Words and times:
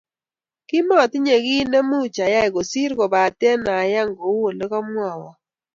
Kimatinye 0.67 1.35
kit 1.45 1.67
ne 1.71 1.79
much 1.89 2.17
ayai 2.27 2.49
kosir 2.55 2.91
kopate 2.99 3.47
ayan 3.83 4.09
kou 4.19 4.37
olekomwa 4.49 5.09